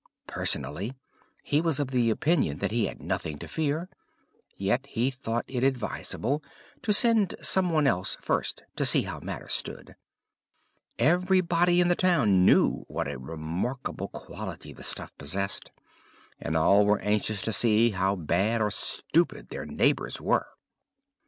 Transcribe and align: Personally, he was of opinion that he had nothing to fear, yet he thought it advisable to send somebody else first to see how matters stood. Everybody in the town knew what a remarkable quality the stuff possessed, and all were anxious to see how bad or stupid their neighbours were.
Personally, 0.25 0.95
he 1.43 1.61
was 1.61 1.79
of 1.79 1.93
opinion 1.93 2.57
that 2.57 2.71
he 2.71 2.87
had 2.87 2.99
nothing 3.03 3.37
to 3.37 3.47
fear, 3.47 3.87
yet 4.57 4.87
he 4.87 5.11
thought 5.11 5.45
it 5.47 5.63
advisable 5.63 6.41
to 6.81 6.91
send 6.91 7.35
somebody 7.39 7.85
else 7.85 8.17
first 8.19 8.63
to 8.77 8.83
see 8.83 9.03
how 9.03 9.19
matters 9.19 9.53
stood. 9.53 9.95
Everybody 10.97 11.79
in 11.81 11.87
the 11.87 11.95
town 11.95 12.43
knew 12.43 12.83
what 12.87 13.07
a 13.07 13.19
remarkable 13.19 14.07
quality 14.07 14.73
the 14.73 14.81
stuff 14.81 15.15
possessed, 15.19 15.69
and 16.39 16.55
all 16.57 16.83
were 16.83 16.99
anxious 17.01 17.43
to 17.43 17.53
see 17.53 17.91
how 17.91 18.15
bad 18.15 18.59
or 18.59 18.71
stupid 18.71 19.49
their 19.49 19.67
neighbours 19.67 20.19
were. 20.19 20.47